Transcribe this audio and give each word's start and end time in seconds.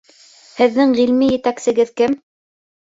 Һеҙҙең 0.61 0.95
ғилми 1.01 1.31
етәксегеҙ 1.35 1.95
кем? 2.05 2.21